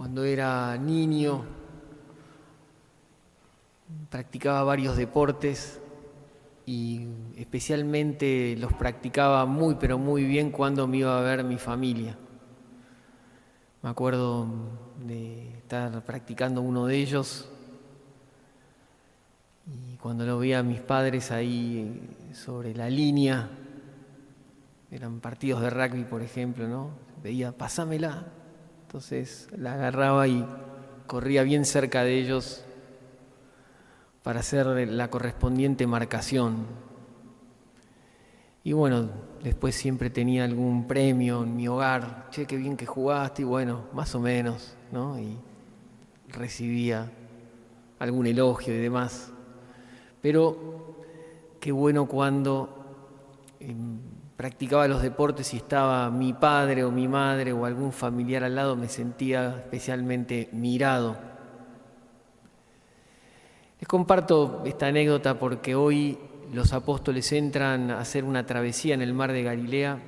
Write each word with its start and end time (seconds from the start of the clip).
Cuando 0.00 0.24
era 0.24 0.78
niño 0.78 1.44
practicaba 4.08 4.64
varios 4.64 4.96
deportes 4.96 5.78
y 6.64 7.06
especialmente 7.36 8.56
los 8.58 8.72
practicaba 8.72 9.44
muy 9.44 9.74
pero 9.74 9.98
muy 9.98 10.24
bien 10.24 10.52
cuando 10.52 10.86
me 10.86 10.96
iba 10.96 11.18
a 11.18 11.20
ver 11.20 11.44
mi 11.44 11.58
familia. 11.58 12.16
Me 13.82 13.90
acuerdo 13.90 14.48
de 15.04 15.58
estar 15.58 16.02
practicando 16.02 16.62
uno 16.62 16.86
de 16.86 16.96
ellos 16.96 17.50
y 19.66 19.96
cuando 19.96 20.24
lo 20.24 20.38
veía 20.38 20.60
a 20.60 20.62
mis 20.62 20.80
padres 20.80 21.30
ahí 21.30 22.16
sobre 22.32 22.74
la 22.74 22.88
línea, 22.88 23.50
eran 24.90 25.20
partidos 25.20 25.60
de 25.60 25.68
rugby, 25.68 26.04
por 26.04 26.22
ejemplo, 26.22 26.66
¿no? 26.66 26.88
Veía, 27.22 27.52
pasámela. 27.52 28.39
Entonces 28.90 29.46
la 29.56 29.74
agarraba 29.74 30.26
y 30.26 30.44
corría 31.06 31.44
bien 31.44 31.64
cerca 31.64 32.02
de 32.02 32.18
ellos 32.18 32.64
para 34.24 34.40
hacer 34.40 34.66
la 34.66 35.08
correspondiente 35.10 35.86
marcación. 35.86 36.66
Y 38.64 38.72
bueno, 38.72 39.08
después 39.44 39.76
siempre 39.76 40.10
tenía 40.10 40.42
algún 40.42 40.88
premio 40.88 41.44
en 41.44 41.54
mi 41.54 41.68
hogar, 41.68 42.26
che, 42.32 42.46
qué 42.46 42.56
bien 42.56 42.76
que 42.76 42.84
jugaste, 42.84 43.42
y 43.42 43.44
bueno, 43.44 43.84
más 43.92 44.12
o 44.16 44.20
menos, 44.20 44.74
¿no? 44.90 45.20
Y 45.20 45.38
recibía 46.26 47.12
algún 48.00 48.26
elogio 48.26 48.74
y 48.74 48.78
demás. 48.78 49.30
Pero 50.20 50.96
qué 51.60 51.70
bueno 51.70 52.06
cuando 52.06 53.54
em, 53.60 54.00
practicaba 54.40 54.88
los 54.88 55.02
deportes 55.02 55.52
y 55.52 55.58
estaba 55.58 56.10
mi 56.10 56.32
padre 56.32 56.82
o 56.82 56.90
mi 56.90 57.06
madre 57.06 57.52
o 57.52 57.66
algún 57.66 57.92
familiar 57.92 58.42
al 58.42 58.54
lado, 58.54 58.74
me 58.74 58.88
sentía 58.88 59.56
especialmente 59.58 60.48
mirado. 60.52 61.14
Les 63.78 63.86
comparto 63.86 64.62
esta 64.64 64.86
anécdota 64.86 65.38
porque 65.38 65.74
hoy 65.74 66.18
los 66.54 66.72
apóstoles 66.72 67.30
entran 67.32 67.90
a 67.90 68.00
hacer 68.00 68.24
una 68.24 68.46
travesía 68.46 68.94
en 68.94 69.02
el 69.02 69.12
mar 69.12 69.30
de 69.30 69.42
Galilea, 69.42 69.98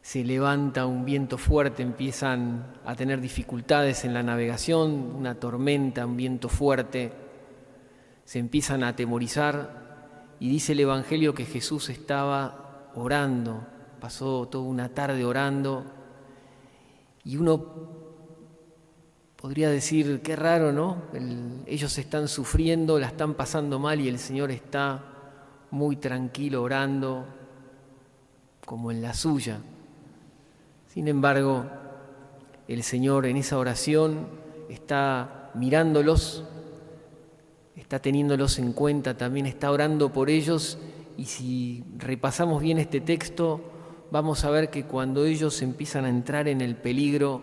se 0.00 0.24
levanta 0.24 0.86
un 0.86 1.04
viento 1.04 1.36
fuerte, 1.36 1.82
empiezan 1.82 2.78
a 2.86 2.94
tener 2.94 3.20
dificultades 3.20 4.06
en 4.06 4.14
la 4.14 4.22
navegación, 4.22 5.14
una 5.14 5.34
tormenta, 5.34 6.06
un 6.06 6.16
viento 6.16 6.48
fuerte, 6.48 7.12
se 8.24 8.38
empiezan 8.38 8.82
a 8.82 8.88
atemorizar 8.88 10.36
y 10.40 10.48
dice 10.48 10.72
el 10.72 10.80
Evangelio 10.80 11.34
que 11.34 11.44
Jesús 11.44 11.90
estaba 11.90 12.62
orando, 12.96 13.66
pasó 14.00 14.46
toda 14.48 14.64
una 14.64 14.88
tarde 14.88 15.24
orando 15.24 15.84
y 17.24 17.36
uno 17.36 17.64
podría 19.36 19.70
decir, 19.70 20.20
qué 20.22 20.34
raro, 20.34 20.72
¿no? 20.72 21.02
ellos 21.66 21.98
están 21.98 22.28
sufriendo, 22.28 22.98
la 22.98 23.08
están 23.08 23.34
pasando 23.34 23.78
mal 23.78 24.00
y 24.00 24.08
el 24.08 24.18
Señor 24.18 24.50
está 24.50 25.04
muy 25.70 25.96
tranquilo 25.96 26.62
orando, 26.62 27.26
como 28.64 28.90
en 28.90 29.02
la 29.02 29.14
suya. 29.14 29.58
Sin 30.88 31.08
embargo, 31.08 31.66
el 32.66 32.82
Señor 32.82 33.26
en 33.26 33.36
esa 33.36 33.58
oración 33.58 34.26
está 34.68 35.50
mirándolos, 35.54 36.44
está 37.76 38.00
teniéndolos 38.00 38.58
en 38.58 38.72
cuenta, 38.72 39.16
también 39.16 39.46
está 39.46 39.70
orando 39.70 40.12
por 40.12 40.30
ellos 40.30 40.78
y 41.16 41.24
si 41.24 41.84
repasamos 41.96 42.62
bien 42.62 42.78
este 42.78 43.00
texto, 43.00 43.60
vamos 44.10 44.44
a 44.44 44.50
ver 44.50 44.70
que 44.70 44.84
cuando 44.84 45.24
ellos 45.24 45.62
empiezan 45.62 46.04
a 46.04 46.08
entrar 46.08 46.48
en 46.48 46.60
el 46.60 46.76
peligro, 46.76 47.42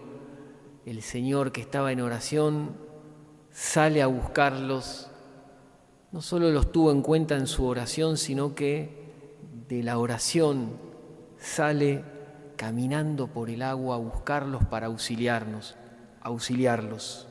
el 0.85 1.02
Señor 1.02 1.52
que 1.52 1.61
estaba 1.61 1.91
en 1.91 2.01
oración 2.01 2.71
sale 3.51 4.01
a 4.01 4.07
buscarlos, 4.07 5.09
no 6.11 6.21
solo 6.21 6.51
los 6.51 6.71
tuvo 6.71 6.91
en 6.91 7.01
cuenta 7.01 7.35
en 7.35 7.47
su 7.47 7.66
oración, 7.66 8.17
sino 8.17 8.53
que 8.53 9.03
de 9.67 9.83
la 9.83 9.97
oración 9.97 10.78
sale 11.38 12.03
caminando 12.56 13.28
por 13.28 13.50
el 13.50 13.62
agua 13.62 13.95
a 13.95 14.00
buscarlos 14.00 14.63
para 14.66 14.88
auxiliarnos, 14.88 15.75
auxiliarlos. 16.22 17.28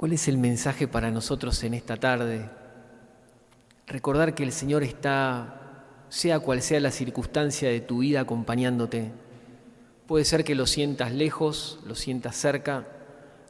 ¿Cuál 0.00 0.14
es 0.14 0.28
el 0.28 0.38
mensaje 0.38 0.88
para 0.88 1.10
nosotros 1.10 1.62
en 1.62 1.74
esta 1.74 1.98
tarde? 1.98 2.48
Recordar 3.86 4.34
que 4.34 4.42
el 4.42 4.50
Señor 4.50 4.82
está 4.82 5.84
sea 6.08 6.40
cual 6.40 6.62
sea 6.62 6.80
la 6.80 6.90
circunstancia 6.90 7.68
de 7.68 7.82
tu 7.82 7.98
vida 7.98 8.22
acompañándote. 8.22 9.10
Puede 10.06 10.24
ser 10.24 10.42
que 10.42 10.54
lo 10.54 10.66
sientas 10.66 11.12
lejos, 11.12 11.80
lo 11.86 11.94
sientas 11.94 12.34
cerca, 12.34 12.86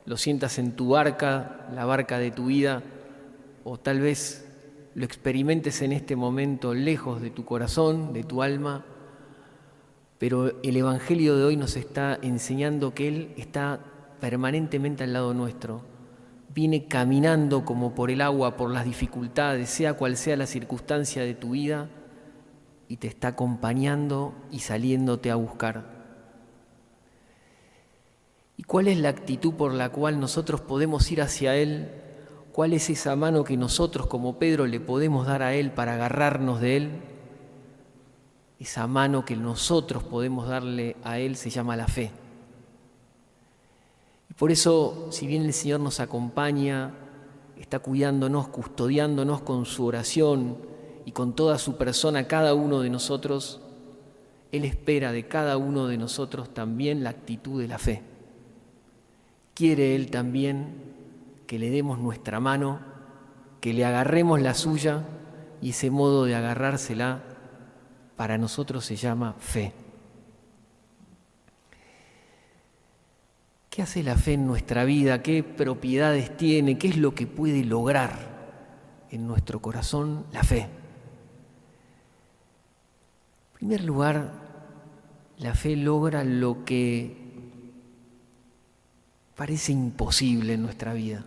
lo 0.06 0.16
sientas 0.16 0.58
en 0.58 0.72
tu 0.72 0.88
barca, 0.88 1.68
la 1.72 1.84
barca 1.84 2.18
de 2.18 2.32
tu 2.32 2.46
vida, 2.46 2.82
o 3.62 3.78
tal 3.78 4.00
vez 4.00 4.44
lo 4.96 5.04
experimentes 5.04 5.82
en 5.82 5.92
este 5.92 6.16
momento 6.16 6.74
lejos 6.74 7.22
de 7.22 7.30
tu 7.30 7.44
corazón, 7.44 8.12
de 8.12 8.24
tu 8.24 8.42
alma, 8.42 8.84
pero 10.18 10.60
el 10.64 10.76
Evangelio 10.76 11.36
de 11.36 11.44
hoy 11.44 11.56
nos 11.56 11.76
está 11.76 12.18
enseñando 12.20 12.92
que 12.92 13.06
Él 13.06 13.34
está 13.36 13.78
permanentemente 14.18 15.04
al 15.04 15.12
lado 15.12 15.32
nuestro. 15.32 15.99
Viene 16.52 16.86
caminando 16.86 17.64
como 17.64 17.94
por 17.94 18.10
el 18.10 18.20
agua, 18.20 18.56
por 18.56 18.70
las 18.70 18.84
dificultades, 18.84 19.70
sea 19.70 19.94
cual 19.94 20.16
sea 20.16 20.36
la 20.36 20.46
circunstancia 20.46 21.22
de 21.22 21.34
tu 21.34 21.50
vida, 21.50 21.88
y 22.88 22.96
te 22.96 23.06
está 23.06 23.28
acompañando 23.28 24.34
y 24.50 24.58
saliéndote 24.58 25.30
a 25.30 25.36
buscar. 25.36 25.84
¿Y 28.56 28.64
cuál 28.64 28.88
es 28.88 28.98
la 28.98 29.10
actitud 29.10 29.54
por 29.54 29.72
la 29.72 29.90
cual 29.90 30.18
nosotros 30.18 30.60
podemos 30.60 31.10
ir 31.12 31.22
hacia 31.22 31.54
Él? 31.54 31.88
¿Cuál 32.52 32.72
es 32.72 32.90
esa 32.90 33.14
mano 33.14 33.44
que 33.44 33.56
nosotros 33.56 34.06
como 34.06 34.38
Pedro 34.38 34.66
le 34.66 34.80
podemos 34.80 35.26
dar 35.26 35.42
a 35.42 35.54
Él 35.54 35.70
para 35.70 35.94
agarrarnos 35.94 36.60
de 36.60 36.76
Él? 36.76 36.90
Esa 38.58 38.88
mano 38.88 39.24
que 39.24 39.36
nosotros 39.36 40.02
podemos 40.02 40.48
darle 40.48 40.96
a 41.04 41.18
Él 41.20 41.36
se 41.36 41.48
llama 41.48 41.76
la 41.76 41.86
fe. 41.86 42.10
Por 44.40 44.50
eso, 44.50 45.06
si 45.10 45.28
bien 45.28 45.44
el 45.44 45.52
Señor 45.52 45.78
nos 45.78 46.00
acompaña, 46.00 46.94
está 47.56 47.78
cuidándonos, 47.78 48.48
custodiándonos 48.48 49.42
con 49.42 49.66
su 49.66 49.84
oración, 49.84 50.56
y 51.04 51.12
con 51.12 51.34
toda 51.34 51.58
su 51.58 51.76
persona 51.76 52.28
cada 52.28 52.54
uno 52.54 52.80
de 52.80 52.90
nosotros, 52.90 53.60
Él 54.52 54.64
espera 54.64 55.12
de 55.12 55.26
cada 55.26 55.56
uno 55.56 55.86
de 55.86 55.96
nosotros 55.96 56.52
también 56.52 57.02
la 57.02 57.10
actitud 57.10 57.60
de 57.60 57.68
la 57.68 57.78
fe. 57.78 58.02
Quiere 59.54 59.94
Él 59.94 60.10
también 60.10 60.84
que 61.46 61.58
le 61.58 61.70
demos 61.70 61.98
nuestra 61.98 62.40
mano, 62.40 62.80
que 63.60 63.72
le 63.72 63.84
agarremos 63.84 64.40
la 64.40 64.54
suya 64.54 65.02
y 65.60 65.70
ese 65.70 65.90
modo 65.90 66.24
de 66.24 66.34
agarrársela 66.34 67.24
para 68.16 68.38
nosotros 68.38 68.84
se 68.84 68.96
llama 68.96 69.34
fe. 69.38 69.72
¿Qué 73.70 73.82
hace 73.82 74.02
la 74.02 74.16
fe 74.16 74.32
en 74.32 74.48
nuestra 74.48 74.84
vida? 74.84 75.22
¿Qué 75.22 75.44
propiedades 75.44 76.36
tiene? 76.36 76.76
¿Qué 76.76 76.88
es 76.88 76.96
lo 76.96 77.14
que 77.14 77.28
puede 77.28 77.64
lograr 77.64 79.06
en 79.12 79.28
nuestro 79.28 79.62
corazón 79.62 80.26
la 80.32 80.42
fe? 80.42 80.62
En 83.52 83.54
primer 83.54 83.84
lugar, 83.84 84.32
la 85.38 85.54
fe 85.54 85.76
logra 85.76 86.24
lo 86.24 86.64
que 86.64 87.16
parece 89.36 89.70
imposible 89.70 90.54
en 90.54 90.62
nuestra 90.62 90.92
vida. 90.92 91.24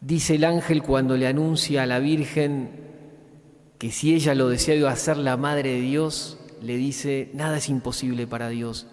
Dice 0.00 0.34
el 0.34 0.44
ángel 0.44 0.82
cuando 0.82 1.16
le 1.16 1.28
anuncia 1.28 1.84
a 1.84 1.86
la 1.86 2.00
Virgen 2.00 2.68
que 3.78 3.92
si 3.92 4.12
ella 4.12 4.34
lo 4.34 4.48
desea 4.48 4.74
iba 4.74 4.90
a 4.90 4.96
ser 4.96 5.18
la 5.18 5.36
Madre 5.36 5.70
de 5.70 5.82
Dios, 5.82 6.40
le 6.60 6.76
dice, 6.76 7.30
nada 7.32 7.58
es 7.58 7.68
imposible 7.68 8.26
para 8.26 8.48
Dios. 8.48 8.88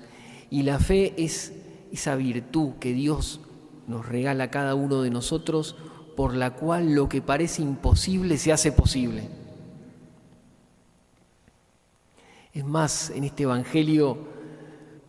Y 0.52 0.62
la 0.62 0.78
fe 0.80 1.14
es 1.18 1.54
esa 1.92 2.16
virtud 2.16 2.74
que 2.80 2.94
Dios 2.94 3.40
nos 3.88 4.06
regala 4.06 4.46
a 4.46 4.52
cada 4.52 4.76
uno 4.76 5.02
de 5.02 5.10
nosotros, 5.10 5.76
por 6.16 6.36
la 6.36 6.56
cual 6.56 6.94
lo 6.94 7.08
que 7.10 7.22
parece 7.22 7.62
imposible 7.62 8.38
se 8.38 8.52
hace 8.52 8.72
posible. 8.72 9.30
Es 12.54 12.66
más, 12.66 13.12
en 13.12 13.24
este 13.24 13.44
Evangelio, 13.44 14.18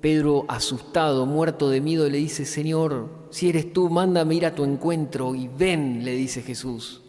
Pedro, 0.01 0.45
asustado, 0.49 1.27
muerto 1.27 1.71
de 1.71 1.81
miedo, 1.81 2.09
le 2.09 2.19
dice, 2.19 2.45
Señor, 2.45 3.09
si 3.31 3.49
eres 3.49 3.73
tú, 3.73 3.89
mándame 3.89 4.35
ir 4.35 4.47
a 4.47 4.55
tu 4.55 4.65
encuentro 4.65 5.35
y 5.35 5.49
ven, 5.49 6.05
le 6.05 6.13
dice 6.13 6.43
Jesús. 6.43 7.03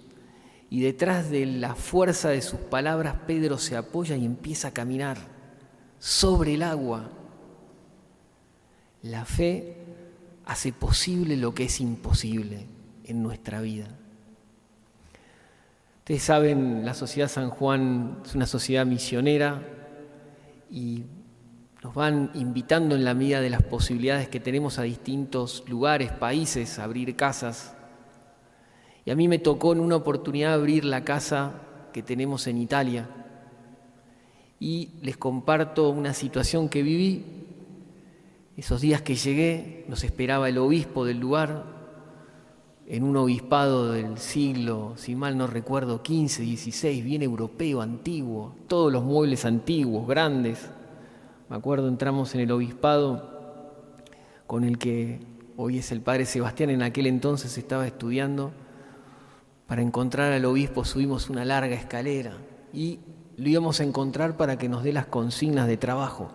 Y 0.69 0.81
detrás 0.81 1.29
de 1.29 1.45
la 1.45 1.75
fuerza 1.75 2.29
de 2.29 2.41
sus 2.41 2.59
palabras, 2.59 3.15
Pedro 3.27 3.57
se 3.57 3.75
apoya 3.75 4.15
y 4.15 4.25
empieza 4.25 4.69
a 4.69 4.73
caminar 4.73 5.17
sobre 5.99 6.53
el 6.53 6.63
agua. 6.63 7.09
La 9.03 9.25
fe 9.25 9.75
hace 10.45 10.73
posible 10.73 11.37
lo 11.37 11.53
que 11.53 11.65
es 11.65 11.79
imposible 11.79 12.65
en 13.03 13.23
nuestra 13.23 13.61
vida. 13.61 13.87
Ustedes 15.99 16.23
saben, 16.23 16.85
la 16.85 16.93
sociedad 16.93 17.29
San 17.29 17.49
Juan 17.49 18.21
es 18.25 18.35
una 18.35 18.47
sociedad 18.47 18.85
misionera, 18.85 19.61
y 20.69 21.03
nos 21.83 21.93
van 21.93 22.31
invitando 22.33 22.95
en 22.95 23.03
la 23.03 23.13
medida 23.13 23.41
de 23.41 23.49
las 23.49 23.63
posibilidades 23.63 24.27
que 24.27 24.39
tenemos 24.39 24.79
a 24.79 24.83
distintos 24.83 25.63
lugares, 25.67 26.11
países, 26.11 26.77
a 26.77 26.83
abrir 26.83 27.15
casas. 27.15 27.73
Y 29.05 29.11
a 29.11 29.15
mí 29.15 29.27
me 29.27 29.39
tocó 29.39 29.73
en 29.73 29.79
una 29.79 29.95
oportunidad 29.95 30.53
abrir 30.53 30.85
la 30.85 31.03
casa 31.03 31.61
que 31.93 32.03
tenemos 32.03 32.47
en 32.47 32.57
Italia. 32.57 33.09
Y 34.59 34.89
les 35.01 35.17
comparto 35.17 35.89
una 35.89 36.13
situación 36.13 36.69
que 36.69 36.83
viví. 36.83 37.38
Esos 38.59 38.81
días 38.81 39.01
que 39.01 39.15
llegué 39.15 39.85
nos 39.87 40.03
esperaba 40.03 40.49
el 40.49 40.57
obispo 40.57 41.05
del 41.05 41.17
lugar, 41.17 41.63
en 42.87 43.03
un 43.03 43.15
obispado 43.15 43.93
del 43.93 44.17
siglo, 44.17 44.95
si 44.97 45.15
mal 45.15 45.37
no 45.37 45.47
recuerdo, 45.47 46.03
15, 46.03 46.41
16, 46.41 47.05
bien 47.05 47.21
europeo, 47.21 47.81
antiguo, 47.81 48.53
todos 48.67 48.91
los 48.91 49.05
muebles 49.05 49.45
antiguos, 49.45 50.05
grandes 50.05 50.69
me 51.49 51.55
acuerdo, 51.55 51.87
entramos 51.87 52.35
en 52.35 52.41
el 52.41 52.51
obispado 52.51 54.03
con 54.45 54.65
el 54.65 54.77
que 54.77 55.21
hoy 55.55 55.77
es 55.77 55.93
el 55.93 56.01
padre 56.01 56.25
Sebastián, 56.25 56.69
en 56.69 56.81
aquel 56.81 57.07
entonces 57.07 57.57
estaba 57.57 57.87
estudiando. 57.87 58.51
Para 59.67 59.81
encontrar 59.81 60.33
al 60.33 60.43
obispo 60.43 60.83
subimos 60.83 61.29
una 61.29 61.45
larga 61.45 61.75
escalera 61.75 62.33
y 62.73 62.99
lo 63.37 63.47
íbamos 63.47 63.79
a 63.79 63.85
encontrar 63.85 64.35
para 64.35 64.57
que 64.57 64.67
nos 64.67 64.83
dé 64.83 64.91
las 64.91 65.05
consignas 65.05 65.65
de 65.65 65.77
trabajo. 65.77 66.33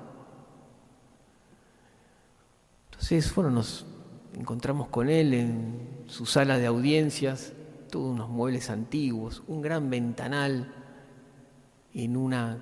Entonces, 2.94 3.34
bueno, 3.34 3.50
nos 3.50 3.84
encontramos 4.38 4.88
con 4.88 5.08
él 5.08 5.34
en 5.34 6.04
su 6.06 6.26
sala 6.26 6.58
de 6.58 6.66
audiencias, 6.66 7.52
todos 7.90 8.12
unos 8.12 8.28
muebles 8.28 8.70
antiguos, 8.70 9.42
un 9.48 9.62
gran 9.62 9.90
ventanal 9.90 10.72
en 11.92 12.16
una 12.16 12.58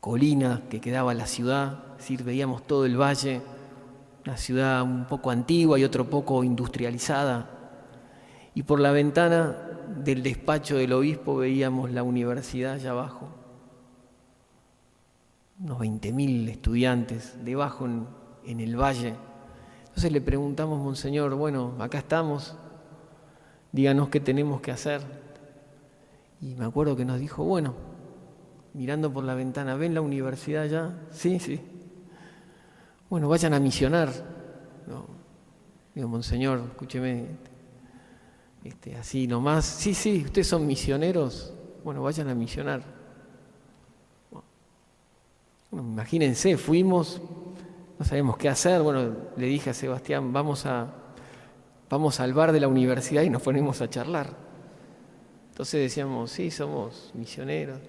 colina 0.00 0.62
que 0.68 0.80
quedaba 0.80 1.14
la 1.14 1.26
ciudad, 1.26 1.84
es 1.92 1.98
decir, 1.98 2.22
veíamos 2.22 2.66
todo 2.66 2.84
el 2.84 3.00
valle, 3.00 3.40
una 4.26 4.36
ciudad 4.36 4.82
un 4.82 5.06
poco 5.06 5.30
antigua 5.30 5.78
y 5.78 5.84
otro 5.84 6.08
poco 6.08 6.44
industrializada. 6.44 7.50
Y 8.54 8.62
por 8.62 8.78
la 8.78 8.92
ventana 8.92 9.56
del 10.04 10.22
despacho 10.22 10.76
del 10.76 10.92
obispo 10.92 11.36
veíamos 11.36 11.90
la 11.90 12.02
universidad 12.02 12.74
allá 12.74 12.90
abajo, 12.90 13.30
unos 15.60 15.78
20.000 15.78 16.48
estudiantes 16.50 17.42
debajo 17.42 17.86
en, 17.86 18.17
en 18.44 18.60
el 18.60 18.76
valle. 18.76 19.14
Entonces 19.86 20.12
le 20.12 20.20
preguntamos, 20.20 20.80
Monseñor, 20.80 21.34
bueno, 21.34 21.74
acá 21.80 21.98
estamos, 21.98 22.54
díganos 23.72 24.08
qué 24.08 24.20
tenemos 24.20 24.60
que 24.60 24.70
hacer. 24.70 25.00
Y 26.40 26.54
me 26.54 26.64
acuerdo 26.64 26.96
que 26.96 27.04
nos 27.04 27.18
dijo, 27.18 27.44
bueno, 27.44 27.74
mirando 28.74 29.12
por 29.12 29.24
la 29.24 29.34
ventana, 29.34 29.74
¿ven 29.74 29.94
la 29.94 30.00
universidad 30.00 30.66
ya? 30.66 30.96
Sí, 31.10 31.40
sí. 31.40 31.60
Bueno, 33.10 33.28
vayan 33.28 33.54
a 33.54 33.60
misionar. 33.60 34.10
No. 34.86 35.06
Digo, 35.94 36.08
Monseñor, 36.08 36.62
escúcheme, 36.70 37.26
este, 38.62 38.94
así 38.96 39.26
nomás. 39.26 39.64
Sí, 39.64 39.94
sí, 39.94 40.22
ustedes 40.24 40.46
son 40.46 40.66
misioneros. 40.66 41.52
Bueno, 41.82 42.02
vayan 42.02 42.28
a 42.28 42.34
misionar. 42.34 42.82
Bueno, 45.70 45.88
imagínense, 45.88 46.56
fuimos, 46.56 47.20
no 47.98 48.04
sabemos 48.04 48.36
qué 48.36 48.48
hacer. 48.48 48.80
Bueno, 48.82 49.16
le 49.36 49.46
dije 49.46 49.70
a 49.70 49.74
Sebastián, 49.74 50.32
vamos 50.32 50.66
a, 50.66 50.88
vamos 51.90 52.20
al 52.20 52.32
bar 52.32 52.52
de 52.52 52.60
la 52.60 52.68
universidad 52.68 53.22
y 53.22 53.30
nos 53.30 53.42
ponemos 53.42 53.80
a 53.80 53.90
charlar. 53.90 54.30
Entonces 55.50 55.80
decíamos, 55.80 56.30
sí, 56.30 56.50
somos 56.50 57.10
misioneros. 57.14 57.80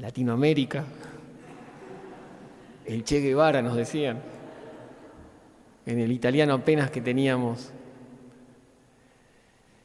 Latinoamérica, 0.00 0.84
el 2.86 3.04
Che 3.04 3.20
Guevara 3.20 3.62
nos 3.62 3.76
decían, 3.76 4.20
en 5.86 5.98
el 5.98 6.10
italiano 6.10 6.54
apenas 6.54 6.90
que 6.90 7.00
teníamos. 7.00 7.70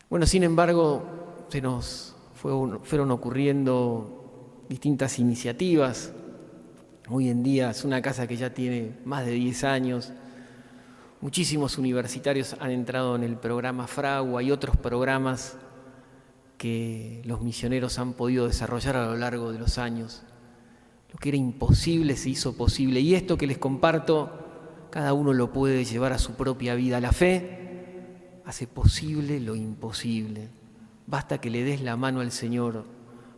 Bueno, 0.10 0.25
sin 0.25 0.44
embargo, 0.44 1.45
se 1.50 1.62
nos 1.62 2.16
fueron 2.33 3.12
ocurriendo 3.12 4.63
distintas 4.69 5.19
iniciativas. 5.19 6.13
Hoy 7.09 7.30
en 7.30 7.42
día 7.42 7.69
es 7.69 7.86
una 7.86 8.01
casa 8.01 8.27
que 8.27 8.36
ya 8.36 8.54
tiene 8.54 8.92
más 9.06 9.25
de 9.25 9.31
10 9.31 9.63
años. 9.63 10.12
Muchísimos 11.21 11.77
universitarios 11.77 12.57
han 12.59 12.71
entrado 12.71 13.15
en 13.15 13.24
el 13.24 13.38
programa 13.38 13.88
Fragua 13.88 14.44
y 14.44 14.51
otros 14.51 14.75
programas 14.75 15.56
que 16.57 17.21
los 17.24 17.39
misioneros 17.39 17.98
han 17.98 18.12
podido 18.12 18.48
desarrollar 18.48 18.98
a 18.98 19.06
lo 19.06 19.15
largo 19.15 19.54
de 19.54 19.59
los 19.59 19.77
años. 19.77 20.24
Lo 21.09 21.18
que 21.18 21.30
era 21.30 21.38
imposible 21.38 22.18
se 22.18 22.31
hizo 22.31 22.57
posible. 22.57 23.00
Y 23.00 23.15
esto 23.15 23.38
que 23.38 23.48
les 23.48 23.57
comparto, 23.57 24.30
cada 24.89 25.13
uno 25.13 25.31
lo 25.31 25.54
puede 25.54 25.86
llevar 25.86 26.12
a 26.12 26.19
su 26.19 26.33
propia 26.33 26.75
vida. 26.75 27.00
La 27.00 27.13
fe 27.13 28.42
hace 28.44 28.68
posible 28.68 29.39
lo 29.39 29.56
imposible. 29.56 30.50
Basta 31.06 31.39
que 31.39 31.50
le 31.50 31.63
des 31.63 31.81
la 31.81 31.95
mano 31.95 32.19
al 32.19 32.33
Señor. 32.33 32.83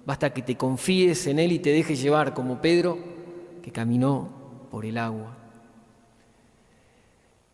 Basta 0.08 0.34
que 0.34 0.42
te 0.42 0.58
confíes 0.58 1.28
en 1.28 1.38
Él 1.38 1.52
y 1.52 1.60
te 1.60 1.72
dejes 1.72 2.02
llevar 2.02 2.34
como 2.34 2.62
Pedro, 2.62 2.98
que 3.62 3.72
caminó 3.72 4.30
por 4.72 4.86
el 4.86 4.98
agua. 4.98 5.36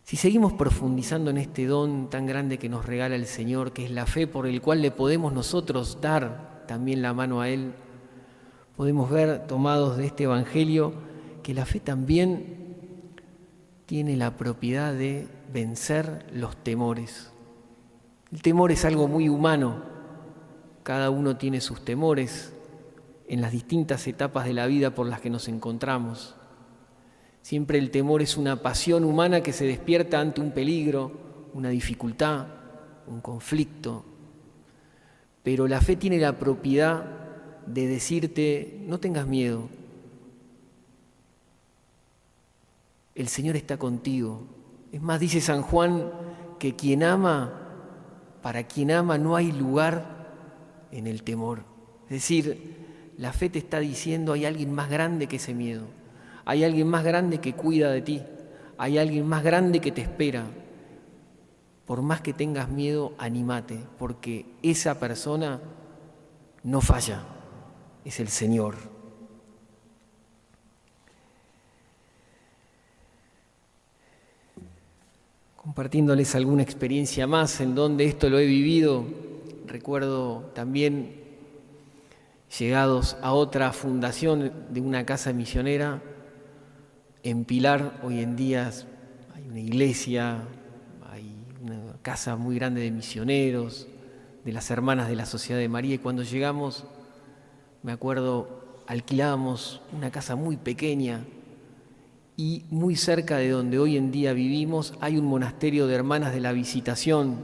Si 0.02 0.16
seguimos 0.16 0.52
profundizando 0.52 1.30
en 1.30 1.38
este 1.38 1.66
don 1.66 2.08
tan 2.10 2.26
grande 2.26 2.58
que 2.58 2.68
nos 2.68 2.86
regala 2.86 3.16
el 3.16 3.26
Señor, 3.26 3.72
que 3.72 3.84
es 3.84 3.90
la 3.90 4.06
fe 4.06 4.26
por 4.26 4.46
el 4.46 4.62
cual 4.62 4.80
le 4.80 4.92
podemos 4.92 5.32
nosotros 5.32 5.98
dar 6.00 6.64
también 6.68 7.02
la 7.02 7.12
mano 7.12 7.40
a 7.40 7.48
Él, 7.48 7.72
podemos 8.76 9.10
ver, 9.10 9.46
tomados 9.48 9.96
de 9.96 10.06
este 10.06 10.24
Evangelio, 10.24 10.92
que 11.42 11.54
la 11.54 11.66
fe 11.66 11.80
también 11.80 12.76
tiene 13.86 14.16
la 14.16 14.36
propiedad 14.36 14.92
de 14.92 15.28
vencer 15.52 16.26
los 16.32 16.56
temores. 16.56 17.32
El 18.32 18.42
temor 18.42 18.70
es 18.72 18.84
algo 18.84 19.08
muy 19.08 19.28
humano, 19.28 19.82
cada 20.82 21.10
uno 21.10 21.36
tiene 21.36 21.60
sus 21.60 21.84
temores 21.84 22.52
en 23.28 23.40
las 23.40 23.52
distintas 23.52 24.06
etapas 24.06 24.46
de 24.46 24.52
la 24.52 24.66
vida 24.66 24.94
por 24.94 25.06
las 25.06 25.20
que 25.20 25.30
nos 25.30 25.48
encontramos. 25.48 26.34
Siempre 27.42 27.78
el 27.78 27.90
temor 27.90 28.22
es 28.22 28.36
una 28.36 28.62
pasión 28.62 29.04
humana 29.04 29.40
que 29.40 29.52
se 29.52 29.66
despierta 29.66 30.20
ante 30.20 30.40
un 30.40 30.52
peligro, 30.52 31.12
una 31.54 31.68
dificultad, 31.70 32.46
un 33.06 33.20
conflicto. 33.20 34.04
Pero 35.42 35.68
la 35.68 35.80
fe 35.80 35.96
tiene 35.96 36.18
la 36.18 36.38
propiedad 36.38 37.04
de 37.66 37.86
decirte, 37.86 38.80
no 38.86 38.98
tengas 38.98 39.26
miedo, 39.26 39.68
el 43.14 43.28
Señor 43.28 43.56
está 43.56 43.78
contigo. 43.78 44.42
Es 44.92 45.00
más, 45.00 45.18
dice 45.18 45.40
San 45.40 45.62
Juan 45.62 46.10
que 46.58 46.76
quien 46.76 47.02
ama, 47.02 47.52
para 48.42 48.64
quien 48.64 48.90
ama 48.90 49.18
no 49.18 49.34
hay 49.34 49.52
lugar 49.52 50.28
en 50.92 51.06
el 51.06 51.22
temor. 51.22 51.64
Es 52.04 52.10
decir, 52.10 52.85
la 53.18 53.32
fe 53.32 53.48
te 53.48 53.58
está 53.58 53.80
diciendo 53.80 54.32
hay 54.32 54.44
alguien 54.44 54.72
más 54.72 54.90
grande 54.90 55.26
que 55.26 55.36
ese 55.36 55.54
miedo. 55.54 55.86
Hay 56.44 56.64
alguien 56.64 56.86
más 56.86 57.02
grande 57.02 57.38
que 57.38 57.54
cuida 57.54 57.90
de 57.90 58.02
ti. 58.02 58.22
Hay 58.78 58.98
alguien 58.98 59.26
más 59.26 59.42
grande 59.42 59.80
que 59.80 59.90
te 59.90 60.02
espera. 60.02 60.44
Por 61.86 62.02
más 62.02 62.20
que 62.20 62.32
tengas 62.32 62.68
miedo, 62.68 63.14
anímate, 63.16 63.78
porque 63.98 64.44
esa 64.62 64.98
persona 65.00 65.60
no 66.62 66.80
falla, 66.80 67.22
es 68.04 68.20
el 68.20 68.28
Señor. 68.28 68.74
Compartiéndoles 75.56 76.34
alguna 76.34 76.62
experiencia 76.62 77.26
más 77.26 77.60
en 77.60 77.74
donde 77.74 78.04
esto 78.04 78.28
lo 78.28 78.38
he 78.38 78.46
vivido, 78.46 79.04
recuerdo 79.66 80.50
también 80.54 81.25
llegados 82.58 83.16
a 83.22 83.32
otra 83.32 83.72
fundación 83.72 84.52
de 84.70 84.80
una 84.80 85.04
casa 85.04 85.32
misionera, 85.32 86.02
en 87.22 87.44
Pilar 87.44 88.00
hoy 88.04 88.20
en 88.20 88.36
día 88.36 88.70
hay 89.34 89.48
una 89.48 89.60
iglesia, 89.60 90.42
hay 91.10 91.34
una 91.60 91.96
casa 92.02 92.36
muy 92.36 92.54
grande 92.54 92.80
de 92.80 92.90
misioneros, 92.90 93.88
de 94.44 94.52
las 94.52 94.70
hermanas 94.70 95.08
de 95.08 95.16
la 95.16 95.26
Sociedad 95.26 95.58
de 95.58 95.68
María, 95.68 95.96
y 95.96 95.98
cuando 95.98 96.22
llegamos, 96.22 96.84
me 97.82 97.90
acuerdo, 97.90 98.82
alquilábamos 98.86 99.82
una 99.92 100.10
casa 100.10 100.36
muy 100.36 100.56
pequeña. 100.56 101.24
Y 102.38 102.64
muy 102.70 102.96
cerca 102.96 103.38
de 103.38 103.48
donde 103.48 103.78
hoy 103.78 103.96
en 103.96 104.12
día 104.12 104.34
vivimos 104.34 104.92
hay 105.00 105.16
un 105.16 105.24
monasterio 105.24 105.86
de 105.86 105.94
hermanas 105.94 106.34
de 106.34 106.40
la 106.40 106.52
visitación. 106.52 107.38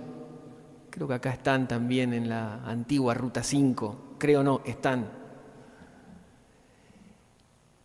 Creo 0.91 1.09
que 1.09 1.15
acá 1.15 1.31
están 1.31 1.67
también 1.67 2.13
en 2.13 2.29
la 2.29 2.63
antigua 2.65 3.15
Ruta 3.15 3.43
5, 3.43 4.12
creo 4.23 4.45
no, 4.45 4.61
están 4.65 5.11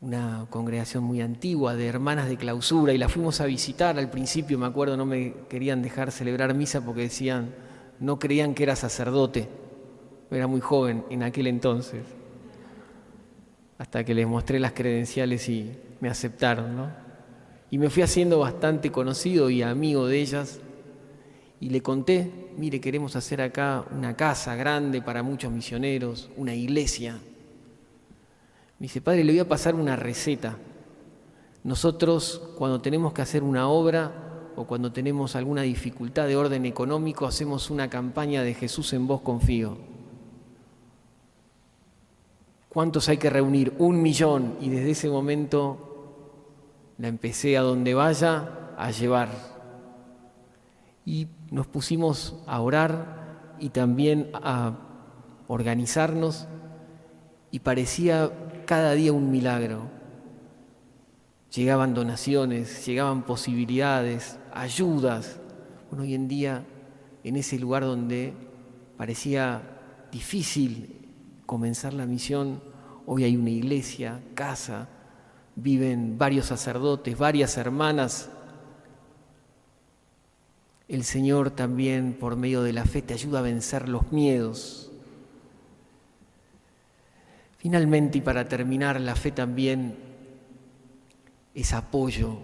una 0.01 0.45
congregación 0.51 1.03
muy 1.03 1.19
antigua 1.19 1.75
de 1.75 1.87
hermanas 1.87 2.29
de 2.29 2.37
clausura 2.37 2.93
y 2.93 2.99
la 2.99 3.09
fuimos 3.09 3.41
a 3.41 3.47
visitar. 3.47 3.97
Al 3.97 4.11
principio, 4.11 4.59
me 4.59 4.67
acuerdo, 4.67 4.95
no 4.95 5.07
me 5.07 5.33
querían 5.49 5.81
dejar 5.81 6.11
celebrar 6.11 6.53
misa 6.53 6.85
porque 6.85 7.01
decían, 7.01 7.55
no 7.99 8.19
creían 8.19 8.53
que 8.53 8.61
era 8.61 8.75
sacerdote. 8.75 9.49
Era 10.29 10.45
muy 10.45 10.61
joven 10.61 11.05
en 11.09 11.23
aquel 11.23 11.47
entonces. 11.47 12.03
hasta 13.79 14.03
que 14.03 14.13
les 14.13 14.27
mostré 14.27 14.59
las 14.59 14.73
credenciales 14.73 15.49
y 15.49 15.75
me 16.01 16.09
aceptaron, 16.09 16.75
¿no? 16.75 16.91
Y 17.71 17.79
me 17.79 17.89
fui 17.89 18.03
haciendo 18.03 18.37
bastante 18.37 18.91
conocido 18.91 19.49
y 19.49 19.63
amigo 19.63 20.05
de 20.05 20.19
ellas 20.19 20.59
y 21.59 21.69
le 21.69 21.81
conté, 21.81 22.46
mire, 22.57 22.81
queremos 22.81 23.15
hacer 23.15 23.41
acá 23.41 23.85
una 23.95 24.15
casa 24.15 24.55
grande 24.55 25.01
para 25.01 25.23
muchos 25.23 25.51
misioneros, 25.51 26.29
una 26.35 26.53
iglesia. 26.53 27.13
Me 28.79 28.85
dice, 28.85 29.01
padre, 29.01 29.23
le 29.23 29.33
voy 29.33 29.39
a 29.39 29.47
pasar 29.47 29.75
una 29.75 29.95
receta. 29.95 30.57
Nosotros 31.63 32.41
cuando 32.57 32.81
tenemos 32.81 33.13
que 33.13 33.21
hacer 33.21 33.43
una 33.43 33.69
obra 33.69 34.51
o 34.55 34.65
cuando 34.65 34.91
tenemos 34.91 35.35
alguna 35.35 35.61
dificultad 35.61 36.27
de 36.27 36.35
orden 36.35 36.65
económico, 36.65 37.27
hacemos 37.27 37.69
una 37.69 37.89
campaña 37.89 38.41
de 38.43 38.53
Jesús 38.53 38.91
en 38.93 39.07
vos 39.07 39.21
confío. 39.21 39.77
¿Cuántos 42.69 43.09
hay 43.09 43.17
que 43.17 43.29
reunir? 43.29 43.73
Un 43.77 44.01
millón. 44.01 44.57
Y 44.61 44.69
desde 44.69 44.91
ese 44.91 45.09
momento 45.09 45.87
la 46.97 47.07
empecé 47.07 47.57
a 47.57 47.61
donde 47.61 47.93
vaya 47.93 48.73
a 48.77 48.91
llevar. 48.91 49.56
Y 51.07 51.29
nos 51.51 51.67
pusimos 51.67 52.35
a 52.47 52.59
orar 52.59 53.55
y 53.61 53.69
también 53.69 54.29
a 54.33 54.73
organizarnos 55.47 56.49
y 57.49 57.59
parecía 57.59 58.29
cada 58.65 58.91
día 58.91 59.13
un 59.13 59.31
milagro. 59.31 59.83
Llegaban 61.55 61.93
donaciones, 61.93 62.85
llegaban 62.85 63.23
posibilidades, 63.23 64.37
ayudas. 64.53 65.39
Bueno, 65.89 66.03
hoy 66.03 66.13
en 66.13 66.27
día, 66.27 66.65
en 67.23 67.37
ese 67.37 67.57
lugar 67.57 67.83
donde 67.83 68.33
parecía 68.97 69.61
difícil 70.11 71.07
comenzar 71.45 71.93
la 71.93 72.05
misión, 72.05 72.61
hoy 73.05 73.23
hay 73.23 73.37
una 73.37 73.51
iglesia, 73.51 74.19
casa, 74.33 74.89
viven 75.55 76.17
varios 76.17 76.47
sacerdotes, 76.47 77.17
varias 77.17 77.55
hermanas. 77.55 78.29
El 80.87 81.03
Señor 81.03 81.51
también, 81.51 82.13
por 82.13 82.35
medio 82.35 82.63
de 82.63 82.73
la 82.73 82.85
fe, 82.85 83.01
te 83.01 83.13
ayuda 83.13 83.39
a 83.39 83.41
vencer 83.43 83.89
los 83.89 84.11
miedos. 84.11 84.91
Finalmente, 87.57 88.19
y 88.19 88.21
para 88.21 88.47
terminar, 88.47 89.01
la 89.01 89.15
fe 89.15 89.31
también 89.31 89.97
es 91.53 91.73
apoyo, 91.73 92.37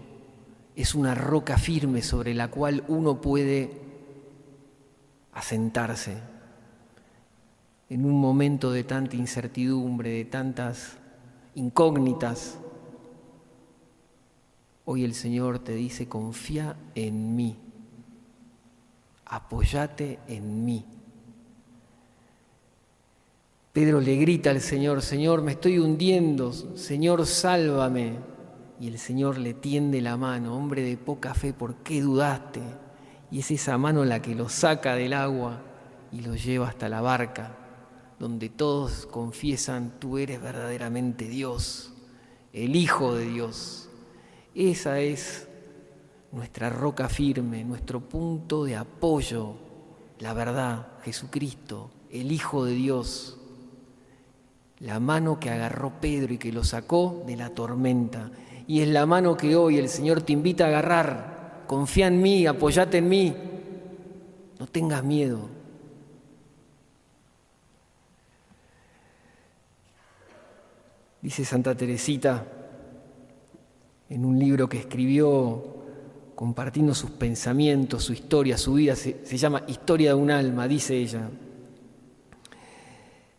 es 0.76 0.94
una 0.94 1.14
roca 1.14 1.56
firme 1.56 2.02
sobre 2.02 2.34
la 2.34 2.48
cual 2.48 2.84
uno 2.88 3.20
puede 3.20 3.70
asentarse 5.32 6.34
en 7.88 8.04
un 8.04 8.20
momento 8.20 8.72
de 8.72 8.84
tanta 8.84 9.16
incertidumbre, 9.16 10.10
de 10.10 10.24
tantas 10.24 10.96
incógnitas, 11.54 12.58
hoy 14.84 15.04
el 15.04 15.14
Señor 15.14 15.58
te 15.58 15.74
dice, 15.74 16.08
confía 16.08 16.76
en 16.94 17.36
mí, 17.36 17.56
apóyate 19.26 20.18
en 20.28 20.64
mí. 20.64 20.84
Pedro 23.72 24.00
le 24.00 24.16
grita 24.16 24.50
al 24.50 24.60
Señor, 24.60 25.02
Señor, 25.02 25.42
me 25.42 25.52
estoy 25.52 25.78
hundiendo, 25.78 26.52
Señor, 26.52 27.26
sálvame. 27.26 28.16
Y 28.80 28.88
el 28.88 28.98
Señor 28.98 29.38
le 29.38 29.54
tiende 29.54 30.00
la 30.00 30.16
mano, 30.16 30.56
hombre 30.56 30.82
de 30.82 30.96
poca 30.96 31.34
fe, 31.34 31.52
¿por 31.52 31.76
qué 31.76 32.00
dudaste? 32.00 32.60
Y 33.30 33.40
es 33.40 33.50
esa 33.50 33.78
mano 33.78 34.04
la 34.04 34.20
que 34.20 34.34
lo 34.34 34.48
saca 34.48 34.94
del 34.94 35.12
agua 35.12 35.60
y 36.12 36.20
lo 36.20 36.34
lleva 36.34 36.68
hasta 36.68 36.88
la 36.88 37.00
barca 37.00 37.56
donde 38.18 38.48
todos 38.48 39.06
confiesan, 39.06 39.98
tú 39.98 40.18
eres 40.18 40.40
verdaderamente 40.40 41.28
Dios, 41.28 41.92
el 42.52 42.76
Hijo 42.76 43.14
de 43.14 43.26
Dios. 43.26 43.88
Esa 44.54 45.00
es 45.00 45.48
nuestra 46.34 46.68
roca 46.68 47.08
firme, 47.08 47.64
nuestro 47.64 48.00
punto 48.00 48.64
de 48.64 48.76
apoyo, 48.76 49.54
la 50.18 50.34
verdad, 50.34 50.88
Jesucristo, 51.04 51.90
el 52.10 52.32
Hijo 52.32 52.64
de 52.64 52.72
Dios, 52.72 53.38
la 54.80 54.98
mano 54.98 55.38
que 55.38 55.50
agarró 55.50 55.92
Pedro 56.00 56.34
y 56.34 56.38
que 56.38 56.52
lo 56.52 56.64
sacó 56.64 57.22
de 57.26 57.36
la 57.36 57.50
tormenta. 57.50 58.30
Y 58.66 58.80
es 58.80 58.88
la 58.88 59.06
mano 59.06 59.36
que 59.36 59.54
hoy 59.54 59.78
el 59.78 59.88
Señor 59.88 60.22
te 60.22 60.32
invita 60.32 60.64
a 60.64 60.68
agarrar. 60.68 61.64
Confía 61.68 62.08
en 62.08 62.20
mí, 62.20 62.46
apoyate 62.46 62.98
en 62.98 63.08
mí. 63.08 63.36
No 64.58 64.66
tengas 64.66 65.04
miedo. 65.04 65.48
Dice 71.22 71.44
Santa 71.44 71.74
Teresita 71.74 72.44
en 74.10 74.24
un 74.24 74.38
libro 74.38 74.68
que 74.68 74.78
escribió 74.78 75.83
compartiendo 76.34 76.94
sus 76.94 77.10
pensamientos, 77.10 78.04
su 78.04 78.12
historia, 78.12 78.58
su 78.58 78.74
vida, 78.74 78.96
se, 78.96 79.36
llama 79.36 79.62
Historia 79.68 80.10
de 80.10 80.20
un 80.20 80.30
alma, 80.30 80.66
dice 80.66 80.96
ella. 80.96 81.28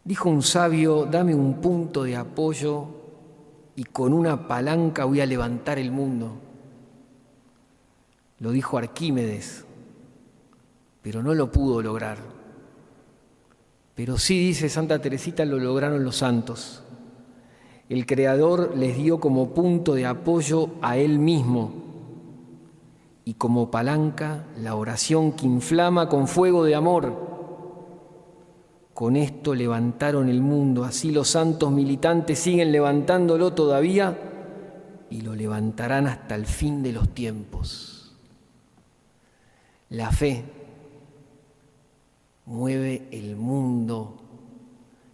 Dijo 0.04 0.30
un 0.30 0.44
sabio, 0.44 1.06
dame 1.06 1.34
un 1.36 1.60
punto 1.62 2.04
de 2.04 2.16
apoyo 2.16 2.88
y 3.76 3.84
con 3.84 4.14
una 4.14 4.48
palanca 4.48 5.06
voy 5.06 5.20
a 5.20 5.26
levantar 5.26 5.80
el 5.80 5.92
mundo. 5.92 6.38
Lo 8.40 8.52
dijo 8.52 8.78
Arquímedes, 8.78 9.66
pero 11.02 11.24
no 11.24 11.34
lo 11.34 11.52
pudo 11.52 11.82
lograr. 11.82 12.20
Pero 13.96 14.18
sí, 14.18 14.48
dice 14.48 14.70
Santa 14.70 15.00
Teresita, 15.00 15.44
lo 15.44 15.58
lograron 15.58 16.04
los 16.04 16.18
santos. 16.18 16.84
El 17.90 18.06
Creador 18.06 18.76
les 18.78 18.98
dio 18.98 19.20
como 19.20 19.54
punto 19.54 19.94
de 19.94 20.06
apoyo 20.06 20.72
a 20.82 20.98
Él 20.98 21.20
mismo 21.20 21.86
y 23.26 23.34
como 23.34 23.72
palanca 23.72 24.46
la 24.58 24.76
oración 24.76 25.34
que 25.34 25.46
inflama 25.46 26.08
con 26.08 26.28
fuego 26.28 26.64
de 26.64 26.76
amor. 26.76 27.36
Con 28.94 29.18
esto 29.18 29.54
levantaron 29.54 30.30
el 30.30 30.42
mundo, 30.42 30.86
así 30.86 31.12
los 31.12 31.28
santos 31.28 31.72
militantes 31.72 32.40
siguen 32.40 32.72
levantándolo 32.72 33.54
todavía 33.54 34.18
y 35.10 35.22
lo 35.22 35.36
levantarán 35.36 36.08
hasta 36.08 36.36
el 36.36 36.46
fin 36.46 36.82
de 36.82 36.94
los 36.94 37.10
tiempos. 37.10 38.14
La 39.90 40.12
fe 40.12 40.46
mueve 42.46 43.10
el 43.12 43.36
mundo, 43.36 44.16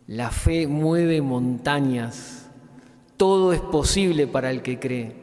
la 0.06 0.30
fe 0.30 0.68
mueve 0.68 1.22
montañas 1.22 2.42
todo 3.22 3.54
es 3.54 3.62
posible 3.62 4.26
para 4.26 4.50
el 4.50 4.64
que 4.64 4.80
cree. 4.80 5.14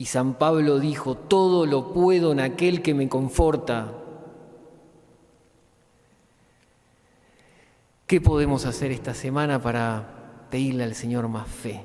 Y 0.00 0.06
San 0.06 0.32
Pablo 0.38 0.78
dijo, 0.78 1.14
todo 1.14 1.66
lo 1.66 1.92
puedo 1.92 2.32
en 2.32 2.40
aquel 2.40 2.80
que 2.80 2.94
me 2.94 3.10
conforta. 3.10 3.92
¿Qué 8.06 8.18
podemos 8.18 8.64
hacer 8.64 8.92
esta 8.92 9.12
semana 9.12 9.60
para 9.60 10.46
pedirle 10.50 10.84
al 10.84 10.94
Señor 10.94 11.28
más 11.28 11.46
fe? 11.48 11.84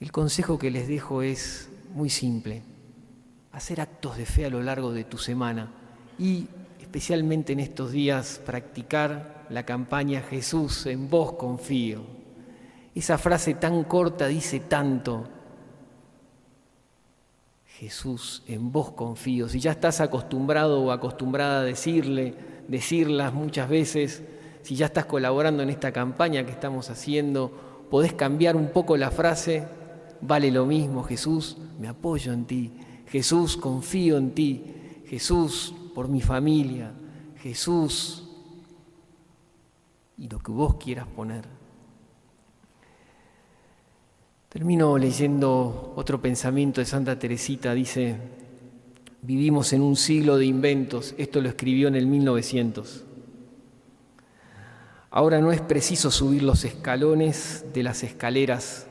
El 0.00 0.12
consejo 0.12 0.58
que 0.58 0.70
les 0.70 0.86
dejo 0.86 1.22
es 1.22 1.70
muy 1.94 2.10
simple. 2.10 2.60
Hacer 3.52 3.80
actos 3.80 4.18
de 4.18 4.26
fe 4.26 4.44
a 4.44 4.50
lo 4.50 4.62
largo 4.62 4.92
de 4.92 5.04
tu 5.04 5.16
semana 5.16 5.72
y 6.18 6.46
especialmente 6.78 7.54
en 7.54 7.60
estos 7.60 7.90
días 7.90 8.38
practicar 8.44 9.46
la 9.48 9.64
campaña 9.64 10.20
Jesús, 10.20 10.84
en 10.84 11.08
vos 11.08 11.32
confío. 11.36 12.02
Esa 12.94 13.16
frase 13.16 13.54
tan 13.54 13.84
corta 13.84 14.26
dice 14.26 14.60
tanto. 14.60 15.39
Jesús, 17.80 18.42
en 18.46 18.70
vos 18.72 18.90
confío. 18.90 19.48
Si 19.48 19.58
ya 19.58 19.70
estás 19.70 20.02
acostumbrado 20.02 20.82
o 20.82 20.92
acostumbrada 20.92 21.60
a 21.60 21.64
decirle, 21.64 22.34
decirlas 22.68 23.32
muchas 23.32 23.70
veces, 23.70 24.22
si 24.60 24.76
ya 24.76 24.84
estás 24.84 25.06
colaborando 25.06 25.62
en 25.62 25.70
esta 25.70 25.90
campaña 25.90 26.44
que 26.44 26.50
estamos 26.50 26.90
haciendo, 26.90 27.86
podés 27.90 28.12
cambiar 28.12 28.54
un 28.54 28.68
poco 28.68 28.98
la 28.98 29.10
frase, 29.10 29.66
vale 30.20 30.50
lo 30.50 30.66
mismo, 30.66 31.04
Jesús, 31.04 31.56
me 31.78 31.88
apoyo 31.88 32.34
en 32.34 32.44
ti, 32.44 32.70
Jesús, 33.06 33.56
confío 33.56 34.18
en 34.18 34.32
ti, 34.32 34.62
Jesús, 35.06 35.74
por 35.94 36.08
mi 36.08 36.20
familia, 36.20 36.92
Jesús, 37.38 38.28
y 40.18 40.28
lo 40.28 40.38
que 40.38 40.52
vos 40.52 40.74
quieras 40.74 41.06
poner. 41.06 41.59
Termino 44.50 44.98
leyendo 44.98 45.92
otro 45.94 46.20
pensamiento 46.20 46.80
de 46.80 46.84
Santa 46.84 47.16
Teresita. 47.16 47.72
Dice, 47.72 48.16
vivimos 49.22 49.72
en 49.72 49.80
un 49.80 49.94
siglo 49.94 50.38
de 50.38 50.46
inventos. 50.46 51.14
Esto 51.18 51.40
lo 51.40 51.48
escribió 51.48 51.86
en 51.86 51.94
el 51.94 52.08
1900. 52.08 53.04
Ahora 55.12 55.40
no 55.40 55.52
es 55.52 55.60
preciso 55.60 56.10
subir 56.10 56.42
los 56.42 56.64
escalones 56.64 57.64
de 57.72 57.84
las 57.84 58.02
escaleras. 58.02 58.88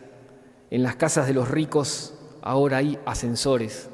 En 0.71 0.81
las 0.81 0.95
casas 0.95 1.27
de 1.27 1.33
los 1.33 1.51
ricos 1.51 2.13
ahora 2.41 2.77
hay 2.77 2.97
ascensores. 3.05 3.89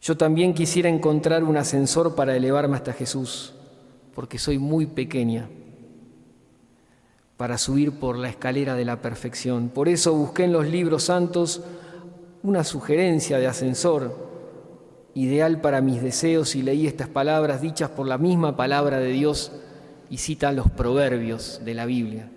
Yo 0.00 0.16
también 0.16 0.54
quisiera 0.54 0.88
encontrar 0.88 1.42
un 1.42 1.56
ascensor 1.56 2.14
para 2.14 2.36
elevarme 2.36 2.76
hasta 2.76 2.92
Jesús, 2.92 3.54
porque 4.14 4.38
soy 4.38 4.60
muy 4.60 4.86
pequeña. 4.86 5.48
Para 7.38 7.56
subir 7.56 7.92
por 7.92 8.18
la 8.18 8.28
escalera 8.28 8.74
de 8.74 8.84
la 8.84 9.00
perfección. 9.00 9.70
Por 9.70 9.88
eso 9.88 10.12
busqué 10.12 10.44
en 10.44 10.52
los 10.52 10.66
libros 10.66 11.04
santos 11.04 11.62
una 12.42 12.64
sugerencia 12.64 13.38
de 13.38 13.46
ascensor 13.46 14.28
ideal 15.14 15.60
para 15.60 15.80
mis 15.80 16.02
deseos 16.02 16.56
y 16.56 16.62
leí 16.62 16.86
estas 16.86 17.08
palabras 17.08 17.62
dichas 17.62 17.90
por 17.90 18.08
la 18.08 18.18
misma 18.18 18.56
palabra 18.56 18.98
de 18.98 19.12
Dios 19.12 19.52
y 20.10 20.18
citan 20.18 20.56
los 20.56 20.68
proverbios 20.68 21.60
de 21.64 21.74
la 21.74 21.86
Biblia. 21.86 22.28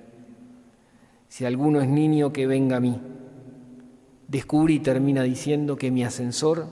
Si 1.27 1.45
alguno 1.45 1.81
es 1.81 1.87
niño, 1.87 2.31
que 2.31 2.45
venga 2.45 2.77
a 2.77 2.79
mí. 2.79 2.99
Descubrí 4.27 4.75
y 4.75 4.79
termina 4.79 5.23
diciendo 5.23 5.77
que 5.77 5.89
mi 5.89 6.03
ascensor, 6.03 6.67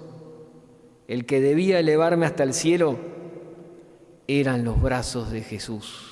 el 1.07 1.25
que 1.25 1.41
debía 1.41 1.79
elevarme 1.79 2.27
hasta 2.27 2.43
el 2.43 2.53
cielo, 2.53 2.97
eran 4.27 4.63
los 4.63 4.79
brazos 4.79 5.31
de 5.31 5.41
Jesús. 5.41 6.08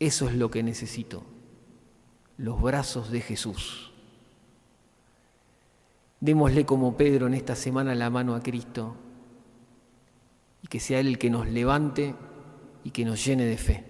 Eso 0.00 0.28
es 0.28 0.34
lo 0.34 0.50
que 0.50 0.62
necesito, 0.62 1.22
los 2.38 2.60
brazos 2.60 3.10
de 3.10 3.20
Jesús. 3.20 3.92
Démosle 6.20 6.64
como 6.64 6.96
Pedro 6.96 7.26
en 7.26 7.34
esta 7.34 7.54
semana 7.54 7.94
la 7.94 8.08
mano 8.10 8.34
a 8.34 8.42
Cristo 8.42 8.96
y 10.62 10.68
que 10.68 10.80
sea 10.80 11.00
Él 11.00 11.08
el 11.08 11.18
que 11.18 11.30
nos 11.30 11.48
levante 11.48 12.14
y 12.82 12.90
que 12.90 13.04
nos 13.04 13.24
llene 13.24 13.44
de 13.44 13.58
fe. 13.58 13.89